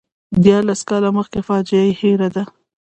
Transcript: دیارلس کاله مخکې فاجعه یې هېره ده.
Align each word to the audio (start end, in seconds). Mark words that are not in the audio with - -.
دیارلس 0.43 0.81
کاله 0.89 1.09
مخکې 1.17 1.39
فاجعه 1.47 1.83
یې 1.87 1.93
هېره 2.01 2.29
ده. 2.35 2.43